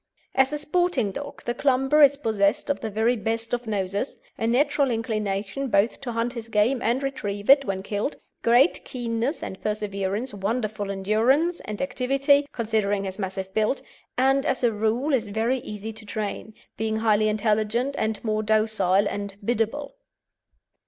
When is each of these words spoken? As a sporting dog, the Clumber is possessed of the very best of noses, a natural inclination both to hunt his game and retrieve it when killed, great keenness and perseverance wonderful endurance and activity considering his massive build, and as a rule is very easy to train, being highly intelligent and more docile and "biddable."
As 0.33 0.51
a 0.51 0.57
sporting 0.57 1.11
dog, 1.11 1.43
the 1.43 1.53
Clumber 1.53 2.01
is 2.01 2.17
possessed 2.17 2.71
of 2.71 2.79
the 2.79 2.89
very 2.89 3.15
best 3.15 3.53
of 3.53 3.67
noses, 3.67 4.17
a 4.35 4.47
natural 4.47 4.89
inclination 4.89 5.67
both 5.67 6.01
to 6.01 6.11
hunt 6.13 6.33
his 6.33 6.49
game 6.49 6.81
and 6.81 7.03
retrieve 7.03 7.51
it 7.51 7.65
when 7.65 7.83
killed, 7.83 8.15
great 8.41 8.83
keenness 8.83 9.43
and 9.43 9.61
perseverance 9.61 10.33
wonderful 10.33 10.89
endurance 10.89 11.59
and 11.65 11.83
activity 11.83 12.47
considering 12.51 13.03
his 13.03 13.19
massive 13.19 13.53
build, 13.53 13.83
and 14.17 14.43
as 14.43 14.63
a 14.63 14.71
rule 14.73 15.13
is 15.13 15.27
very 15.27 15.59
easy 15.59 15.93
to 15.93 16.03
train, 16.03 16.55
being 16.77 16.95
highly 16.97 17.29
intelligent 17.29 17.93
and 17.95 18.23
more 18.23 18.41
docile 18.41 19.05
and 19.07 19.35
"biddable." 19.45 19.93